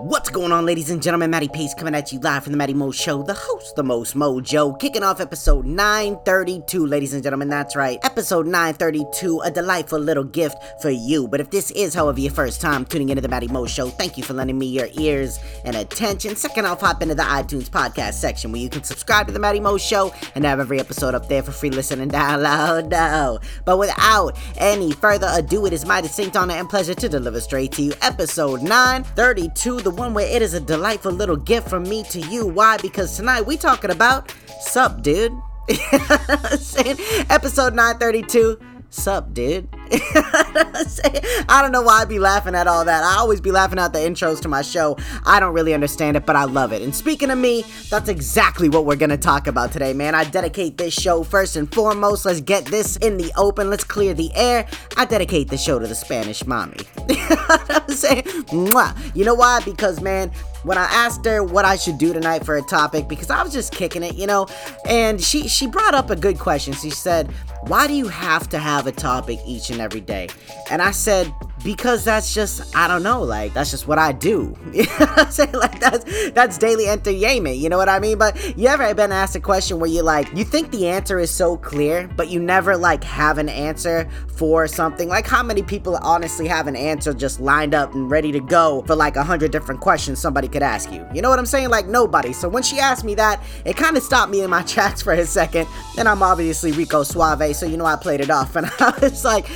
[0.00, 1.32] What's going on, ladies and gentlemen?
[1.32, 4.14] Matty Pace coming at you live from the Matty Mo Show, the host, the most
[4.14, 7.48] mojo, kicking off episode 932, ladies and gentlemen.
[7.48, 11.26] That's right, episode 932, a delightful little gift for you.
[11.26, 14.16] But if this is, however, your first time tuning into the Matty Mo Show, thank
[14.16, 16.36] you for lending me your ears and attention.
[16.36, 19.58] Second off, hop into the iTunes podcast section where you can subscribe to the Matty
[19.58, 23.42] Mo Show and have every episode up there for free listen and download.
[23.64, 27.72] But without any further ado, it is my distinct honor and pleasure to deliver straight
[27.72, 32.02] to you episode 932 the one where it is a delightful little gift from me
[32.02, 32.46] to you.
[32.46, 32.76] Why?
[32.76, 35.32] Because tonight we talking about sup, dude.
[37.30, 38.58] Episode 932
[38.90, 39.68] Sup, dude?
[41.48, 43.02] I don't know why I'd be laughing at all that.
[43.02, 44.96] I always be laughing at the intros to my show.
[45.24, 46.82] I don't really understand it, but I love it.
[46.82, 50.14] And speaking of me, that's exactly what we're gonna talk about today, man.
[50.14, 52.24] I dedicate this show first and foremost.
[52.24, 53.70] Let's get this in the open.
[53.70, 54.66] Let's clear the air.
[54.96, 56.78] I dedicate the show to the Spanish mommy.
[58.48, 58.94] Mwah.
[59.14, 59.60] you know why?
[59.64, 60.30] Because, man,
[60.62, 63.52] when I asked her what I should do tonight for a topic because I was
[63.52, 64.46] just kicking it, you know,
[64.86, 66.72] and she she brought up a good question.
[66.74, 67.30] She said,
[67.62, 70.28] "Why do you have to have a topic each and every day?"
[70.70, 71.32] And I said,
[71.68, 74.56] because that's just I don't know, like that's just what I do.
[74.98, 75.52] I'm?
[75.52, 78.16] Like that's that's daily entertainment, you know what I mean?
[78.16, 81.30] But you ever been asked a question where you like you think the answer is
[81.30, 85.10] so clear, but you never like have an answer for something?
[85.10, 88.82] Like how many people honestly have an answer just lined up and ready to go
[88.86, 91.06] for like a hundred different questions somebody could ask you?
[91.12, 91.68] You know what I'm saying?
[91.68, 92.32] Like nobody.
[92.32, 95.12] So when she asked me that, it kind of stopped me in my tracks for
[95.12, 95.68] a second.
[95.98, 99.22] And I'm obviously Rico Suave, so you know I played it off and I was
[99.22, 99.46] like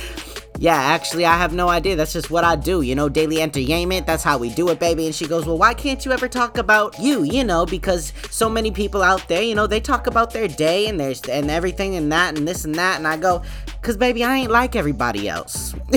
[0.59, 1.95] yeah, actually, I have no idea.
[1.95, 4.05] That's just what I do, you know, daily entertainment.
[4.05, 5.05] That's how we do it, baby.
[5.07, 8.49] And she goes, Well, why can't you ever talk about you, you know, because so
[8.49, 11.95] many people out there, you know, they talk about their day and there's and everything
[11.95, 12.97] and that and this and that.
[12.97, 13.41] And I go,
[13.81, 15.75] Cause baby, I ain't like everybody else.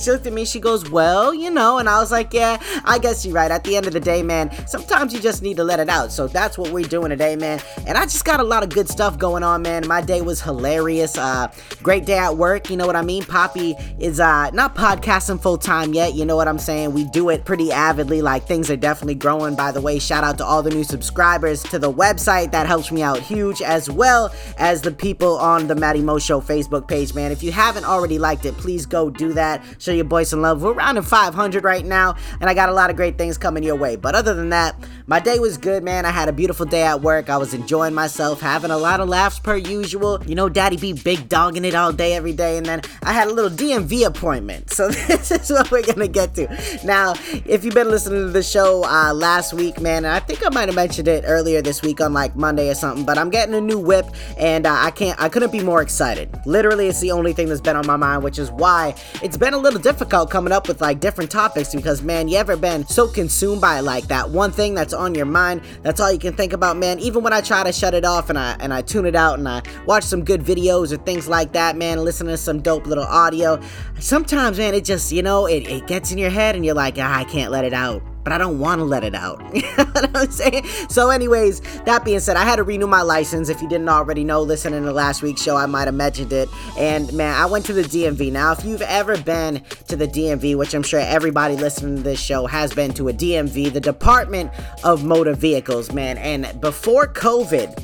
[0.00, 2.98] she looked at me, she goes, Well, you know, and I was like, Yeah, I
[2.98, 3.50] guess you're right.
[3.50, 6.12] At the end of the day, man, sometimes you just need to let it out.
[6.12, 7.60] So that's what we're doing today, man.
[7.86, 9.86] And I just got a lot of good stuff going on, man.
[9.86, 11.18] My day was hilarious.
[11.18, 11.52] Uh,
[11.82, 13.24] great day at work, you know what I mean?
[13.24, 16.92] Poppy is uh not podcasting full time yet, you know what I'm saying?
[16.92, 19.54] We do it pretty avidly, like things are definitely growing.
[19.54, 22.52] By the way, shout out to all the new subscribers to the website.
[22.52, 26.42] That helps me out huge, as well as the people on the Matty Mo Show
[26.42, 27.32] Facebook page, man.
[27.32, 29.64] If you haven't already liked it, please go do that.
[29.78, 30.62] Show your boys some love.
[30.62, 33.76] We're around 500 right now, and I got a lot of great things coming your
[33.76, 33.96] way.
[33.96, 34.76] But other than that,
[35.06, 36.04] my day was good, man.
[36.04, 37.30] I had a beautiful day at work.
[37.30, 40.22] I was enjoying myself, having a lot of laughs per usual.
[40.26, 42.58] You know, Daddy be big dogging it all day, every day.
[42.58, 44.70] And then I had a little DMV appointment.
[44.70, 46.46] So this is what we're gonna get to.
[46.84, 47.14] Now,
[47.46, 50.68] if you've been listening to the show uh, last week, man, I think I might
[50.68, 53.60] have mentioned it earlier this week on like Monday or something, but I'm getting a
[53.60, 54.06] new whip,
[54.38, 56.28] and uh, I can't, I couldn't be more excited.
[56.46, 59.54] Literally, it's the only thing that's been on my mind, which is why it's been
[59.54, 63.08] a little difficult coming up with like different topics because, man, you ever been so
[63.08, 65.62] consumed by like that one thing that's on your mind?
[65.82, 66.98] That's all you can think about, man.
[67.00, 69.38] Even when I try to shut it off and I and I tune it out
[69.38, 72.71] and I watch some good videos or things like that, man, listen to some dope
[72.76, 73.60] little audio.
[73.98, 76.94] Sometimes, man, it just you know it, it gets in your head and you're like,
[76.98, 79.40] ah, I can't let it out but I don't want to let it out.
[79.54, 80.66] you know what I'm saying?
[80.88, 83.48] So, anyways, that being said, I had to renew my license.
[83.48, 86.48] If you didn't already know, listening to last week's show, I might have mentioned it.
[86.78, 88.32] And man, I went to the DMV.
[88.32, 92.20] Now, if you've ever been to the DMV, which I'm sure everybody listening to this
[92.20, 94.50] show has been to a DMV, the Department
[94.84, 96.18] of Motor Vehicles, man.
[96.18, 97.82] And before COVID,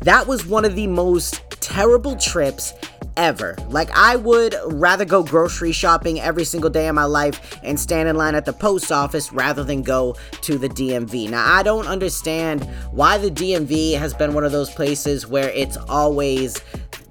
[0.00, 2.72] that was one of the most terrible trips
[3.20, 3.54] ever.
[3.68, 8.08] Like, I would rather go grocery shopping every single day of my life and stand
[8.08, 11.28] in line at the post office rather than go to the DMV.
[11.28, 15.76] Now, I don't understand why the DMV has been one of those places where it's
[15.76, 16.60] always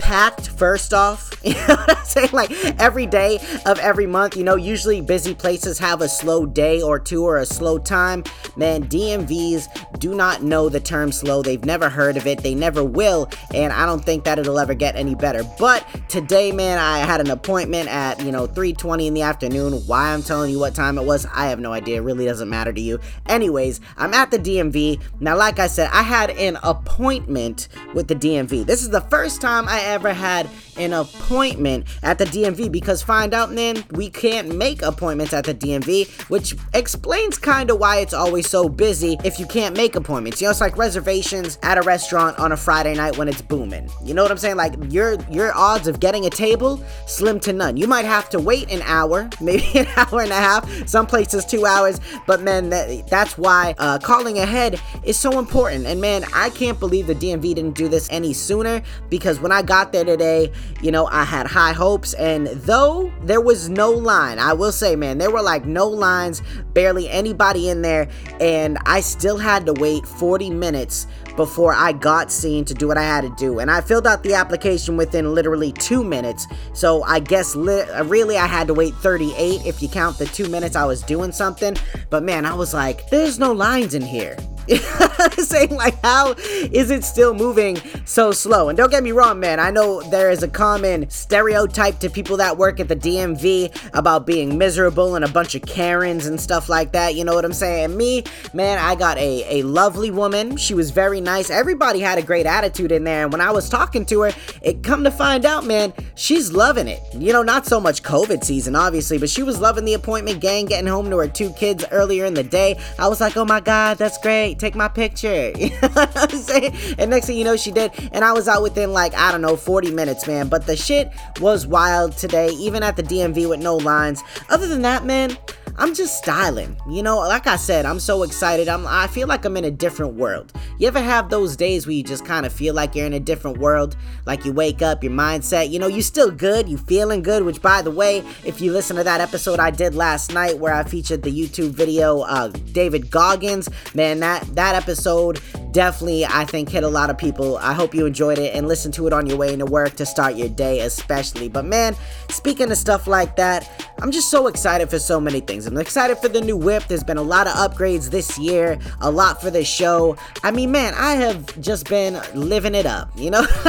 [0.10, 1.30] packed first off.
[1.42, 2.30] You know what I'm saying?
[2.34, 2.52] Like
[2.82, 7.00] every day of every month, you know, usually busy places have a slow day or
[7.00, 8.26] two or a slow time.
[8.58, 11.42] Man, DMVs do not know the term slow.
[11.42, 12.44] They've never heard of it.
[12.44, 13.30] They never will.
[13.54, 15.44] And I don't think that it'll ever get any better.
[15.58, 19.74] But today, man, I had an appointment at, you know, 3:20 in the afternoon.
[19.88, 22.02] Why I'm telling you what time it was, I have no idea.
[22.02, 23.00] It really doesn't matter to you.
[23.28, 25.00] Anyways, I'm at the DMV.
[25.22, 28.66] Now, like I said, I had an appointment with the DMV.
[28.66, 30.50] This is the first time I ever had
[30.80, 35.54] an appointment at the DMV because find out, man, we can't make appointments at the
[35.54, 40.42] DMV, which explains kind of why it's always so busy if you can't make appointments.
[40.42, 43.90] You know, it's like reservations at a restaurant on a Friday night when it's booming.
[44.04, 44.56] You know what I'm saying?
[44.56, 47.78] Like your your odds of getting a table slim to none.
[47.78, 50.88] You might have to wait an hour, maybe an hour and a half.
[50.88, 55.86] Some places two hours, but man, that, that's why uh, calling ahead is so important.
[55.86, 59.62] And man, I can't believe the DMV didn't do this any sooner because when I
[59.62, 62.14] got there today, you know, I had high hopes.
[62.14, 66.42] And though there was no line, I will say, man, there were like no lines,
[66.74, 72.32] barely anybody in there, and I still had to wait 40 minutes before I got
[72.32, 73.60] seen to do what I had to do.
[73.60, 76.46] And I filled out the application within literally two minutes.
[76.74, 80.50] So I guess li- really I had to wait 38 if you count the two
[80.50, 81.78] minutes I was doing something.
[82.10, 84.36] But man, I was like, there's no lines in here.
[85.40, 88.70] saying like how is it still moving so slow?
[88.70, 92.38] And don't get me wrong man i know there is a common stereotype to people
[92.38, 96.70] that work at the dmv about being miserable and a bunch of karens and stuff
[96.70, 97.96] like that you know what i'm saying?
[97.98, 98.24] Me
[98.54, 100.56] man i got a, a lovely woman.
[100.58, 101.50] She was very nice.
[101.50, 103.24] Everybody had a great attitude in there.
[103.24, 104.32] And when i was talking to her
[104.62, 107.00] it come to find out man she's loving it.
[107.14, 110.66] You know not so much covid season obviously but she was loving the appointment gang
[110.66, 112.80] getting home to her two kids earlier in the day.
[113.00, 115.54] I was like oh my god that's great take my picture.
[115.60, 116.76] You know what I'm saying?
[116.98, 117.92] And next thing you know, she did.
[118.12, 120.48] And I was out within like, I don't know, 40 minutes, man.
[120.48, 124.24] But the shit was wild today, even at the DMV with no lines.
[124.50, 125.38] Other than that, man,
[125.80, 126.76] I'm just styling.
[126.90, 128.68] You know, like I said, I'm so excited.
[128.68, 130.52] I'm I feel like I'm in a different world.
[130.78, 133.20] You ever have those days where you just kind of feel like you're in a
[133.20, 133.96] different world?
[134.26, 137.62] Like you wake up, your mindset, you know, you still good, you feeling good, which
[137.62, 140.84] by the way, if you listen to that episode I did last night where I
[140.84, 145.40] featured the YouTube video uh David Goggins, man, that that episode
[145.72, 147.58] definitely I think hit a lot of people.
[147.58, 150.06] I hope you enjoyed it and listen to it on your way into work to
[150.06, 151.48] start your day especially.
[151.48, 151.96] But man,
[152.30, 153.70] speaking of stuff like that,
[154.02, 155.69] I'm just so excited for so many things.
[155.70, 156.86] I'm excited for the new whip.
[156.88, 160.18] There's been a lot of upgrades this year, a lot for the show.
[160.44, 163.12] I mean, man, I have just been living it up.
[163.16, 163.46] You know?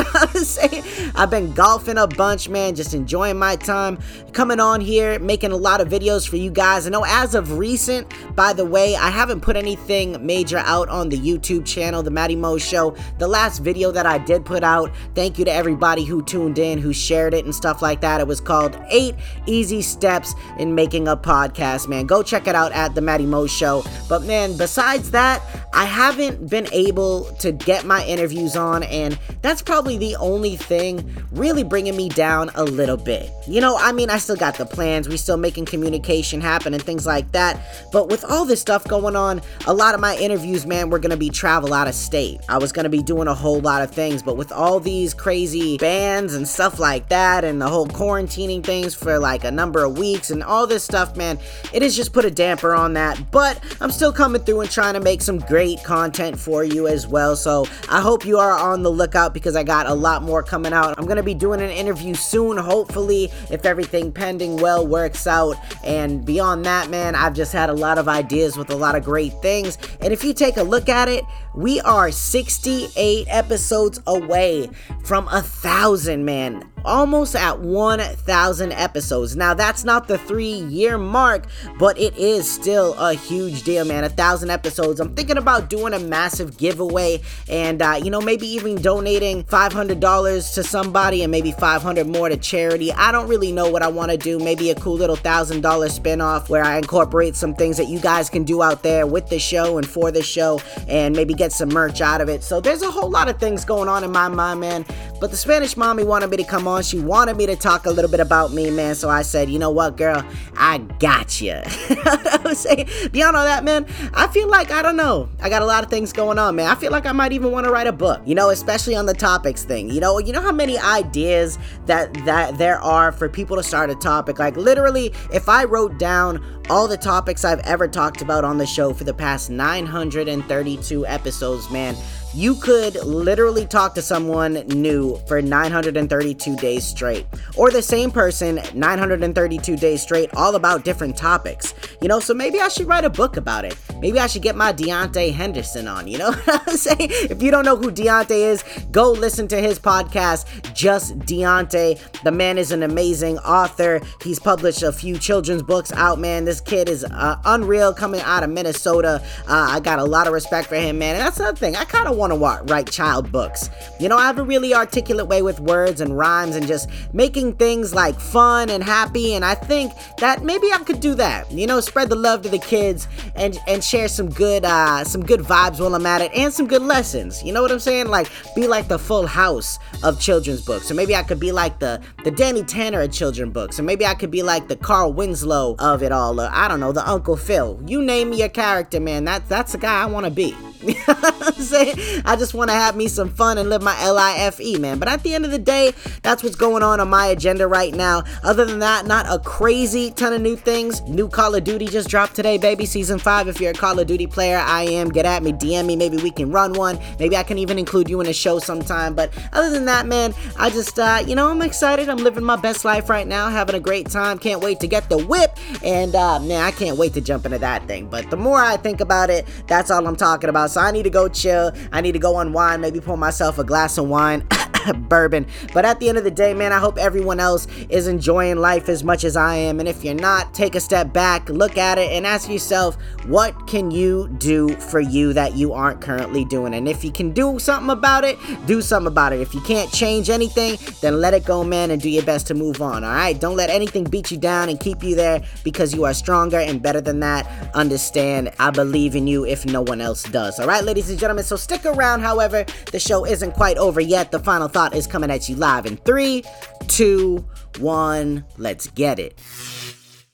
[1.15, 3.99] I've been golfing a bunch, man, just enjoying my time,
[4.33, 6.87] coming on here, making a lot of videos for you guys.
[6.87, 11.11] I know as of recent, by the way, I haven't put anything major out on
[11.11, 12.97] the YouTube channel, The Matty Mo Show.
[13.19, 16.79] The last video that I did put out, thank you to everybody who tuned in,
[16.79, 18.23] who shared it and stuff like that.
[18.23, 22.07] It was called Eight Easy Steps in Making a Podcast man.
[22.07, 23.85] Go check it out at the Matty Mo Show.
[24.09, 25.43] But man, besides that,
[25.73, 31.09] I haven't been able to get my interviews on, and that's probably the only thing
[31.31, 33.31] really bringing me down a little bit.
[33.47, 36.83] You know, I mean, I still got the plans, we still making communication happen and
[36.83, 37.61] things like that.
[37.93, 41.17] But with all this stuff going on, a lot of my interviews, man, were gonna
[41.17, 42.41] be travel out of state.
[42.49, 45.79] I was gonna be doing a whole lot of things, but with all these crazy
[45.79, 49.99] bans and stuff like that, and the whole quarantining things for like a number of
[49.99, 51.39] weeks and all this stuff, man,
[51.73, 54.95] it has just put a damper on that, but I'm still coming through and trying
[54.95, 57.37] to make some great content for you as well.
[57.37, 60.73] So I hope you are on the lookout because I got a lot more coming
[60.73, 60.99] out.
[60.99, 65.57] I'm gonna be doing an interview soon, hopefully, if everything pending well works out.
[65.85, 69.05] And beyond that, man, I've just had a lot of ideas with a lot of
[69.05, 69.79] great things.
[70.01, 71.25] And if you take a look at it,
[71.55, 74.71] we are 68 episodes away
[75.05, 79.37] from a thousand, man almost at 1,000 episodes.
[79.37, 81.47] Now, that's not the three year mark,
[81.79, 84.05] but it is still a huge deal, man.
[84.05, 85.01] A thousand episodes.
[85.01, 90.55] I'm thinking about doing a massive giveaway and, uh, you know, maybe even donating $500
[90.55, 92.93] to somebody and maybe 500 more to charity.
[92.93, 94.39] I don't really know what I want to do.
[94.39, 98.31] Maybe a cool little thousand dollar spinoff where I incorporate some things that you guys
[98.31, 101.69] can do out there with the show and for the show and maybe get some
[101.69, 102.43] merch out of it.
[102.43, 104.85] So, there's a whole lot of things going on in my mind, man.
[105.21, 106.83] But the Spanish mommy wanted me to come on.
[106.83, 108.95] She wanted me to talk a little bit about me, man.
[108.95, 110.25] So I said, you know what, girl,
[110.57, 111.61] I got you.
[111.65, 115.29] I was saying, beyond all that, man, I feel like I don't know.
[115.41, 116.71] I got a lot of things going on, man.
[116.71, 118.23] I feel like I might even want to write a book.
[118.25, 119.91] You know, especially on the topics thing.
[119.91, 123.91] You know, you know how many ideas that that there are for people to start
[123.91, 124.39] a topic.
[124.39, 128.67] Like literally, if I wrote down all the topics I've ever talked about on the
[128.67, 131.95] show for the past 932 episodes, man
[132.35, 138.61] you could literally talk to someone new for 932 days straight, or the same person
[138.75, 141.75] 932 days straight, all about different topics.
[142.01, 143.77] You know, so maybe I should write a book about it.
[144.01, 146.07] Maybe I should get my Deontay Henderson on.
[146.09, 147.09] You know what I'm saying?
[147.11, 152.23] If you don't know who Deontay is, go listen to his podcast, Just Deontay.
[152.23, 154.01] The man is an amazing author.
[154.23, 156.45] He's published a few children's books out, man.
[156.45, 159.23] This kid is uh, unreal coming out of Minnesota.
[159.49, 161.17] Uh, I got a lot of respect for him, man.
[161.17, 161.77] And that's another thing.
[161.77, 163.71] I kind of want to write child books.
[163.99, 167.55] You know, I have a really articulate way with words and rhymes and just making
[167.55, 169.35] things like fun and happy.
[169.35, 171.51] And I think that maybe I could do that.
[171.51, 175.25] You know, spread the love to the kids and and share some good uh, some
[175.25, 177.43] good vibes while I'm at it and some good lessons.
[177.43, 178.07] You know what I'm saying?
[178.07, 180.91] Like be like the full house of children's books.
[180.91, 183.81] Or maybe I could be like the the Danny Tanner of children's books.
[183.81, 186.41] Or maybe I could be like the Carl Winslow of it all.
[186.41, 187.81] Or I don't know, the Uncle Phil.
[187.85, 189.25] You name me a character, man.
[189.25, 190.55] That that's the guy I want to be.
[191.57, 192.23] Saying?
[192.25, 194.99] I just want to have me some fun and live my L-I-F-E, man.
[194.99, 197.95] But at the end of the day, that's what's going on on my agenda right
[197.95, 198.25] now.
[198.43, 201.03] Other than that, not a crazy ton of new things.
[201.03, 202.87] New Call of Duty just dropped today, baby.
[202.87, 203.49] Season 5.
[203.49, 205.11] If you're a Call of Duty player, I am.
[205.11, 205.97] Get at me, DM me.
[205.97, 206.99] Maybe we can run one.
[207.19, 209.15] Maybe I can even include you in a show sometime.
[209.15, 212.09] But other than that, man, I just, uh, you know, I'm excited.
[212.09, 214.39] I'm living my best life right now, having a great time.
[214.39, 215.59] Can't wait to get the whip.
[215.85, 218.07] And, uh, man, I can't wait to jump into that thing.
[218.07, 220.70] But the more I think about it, that's all I'm talking about.
[220.71, 221.73] So I need to go chill.
[221.91, 224.47] I need to go unwind, maybe pour myself a glass of wine.
[225.09, 225.47] bourbon.
[225.73, 228.89] But at the end of the day, man, I hope everyone else is enjoying life
[228.89, 229.81] as much as I am.
[229.81, 232.97] And if you're not, take a step back, look at it, and ask yourself,
[233.27, 236.75] what can you do for you that you aren't currently doing?
[236.75, 239.41] And if you can do something about it, do something about it.
[239.41, 242.55] If you can't change anything, then let it go, man, and do your best to
[242.55, 243.05] move on.
[243.05, 243.39] All right?
[243.39, 246.83] Don't let anything beat you down and keep you there because you are stronger and
[246.83, 247.71] better than that.
[247.75, 250.59] Understand, I believe in you if no one else does.
[250.59, 251.45] All right, ladies and gentlemen.
[251.45, 254.31] So stick around, however, the show isn't quite over yet.
[254.31, 256.45] The final thought is coming at you live in three,
[256.89, 257.45] two,
[257.79, 258.45] one.
[258.57, 259.39] Let's get it.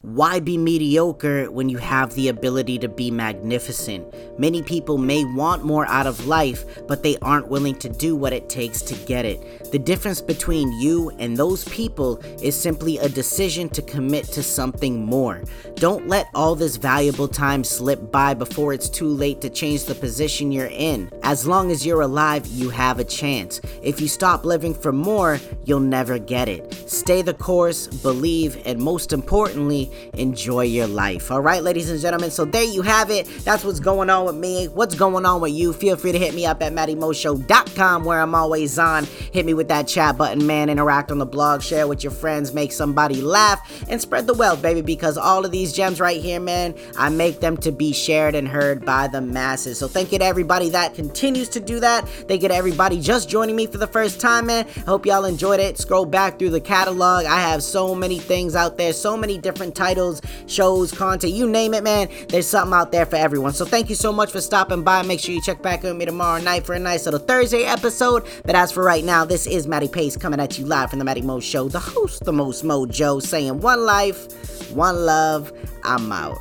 [0.02, 4.06] Why be mediocre when you have the ability to be magnificent?
[4.38, 8.32] Many people may want more out of life, but they aren't willing to do what
[8.32, 9.65] it takes to get it.
[9.70, 15.04] The difference between you and those people is simply a decision to commit to something
[15.04, 15.42] more.
[15.74, 19.94] Don't let all this valuable time slip by before it's too late to change the
[19.94, 21.10] position you're in.
[21.22, 23.60] As long as you're alive, you have a chance.
[23.82, 26.72] If you stop living for more, you'll never get it.
[26.88, 31.30] Stay the course, believe, and most importantly, enjoy your life.
[31.30, 32.30] All right, ladies and gentlemen.
[32.30, 33.26] So there you have it.
[33.44, 34.68] That's what's going on with me.
[34.68, 35.72] What's going on with you?
[35.72, 39.04] Feel free to hit me up at MattyMoShow.com where I'm always on.
[39.32, 40.68] Hit me with that chat button, man.
[40.68, 44.62] Interact on the blog, share with your friends, make somebody laugh, and spread the wealth,
[44.62, 44.82] baby.
[44.82, 48.46] Because all of these gems right here, man, I make them to be shared and
[48.46, 49.78] heard by the masses.
[49.78, 52.08] So thank you to everybody that continues to do that.
[52.08, 54.66] Thank you to everybody just joining me for the first time, man.
[54.76, 55.78] I hope y'all enjoyed it.
[55.78, 57.24] Scroll back through the catalog.
[57.24, 61.74] I have so many things out there, so many different titles, shows, content, you name
[61.74, 62.08] it, man.
[62.28, 63.52] There's something out there for everyone.
[63.52, 65.02] So thank you so much for stopping by.
[65.02, 68.26] Make sure you check back with me tomorrow night for a nice little Thursday episode.
[68.44, 71.04] But as for right now, this is Matty Pace coming at you live from the
[71.04, 75.52] Matty Mo Show, the host, the most mojo, saying one life, one love.
[75.84, 76.38] I'm out.